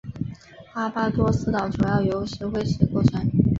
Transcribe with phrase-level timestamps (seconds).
[0.73, 3.29] 巴巴多斯岛主要由石灰石构成。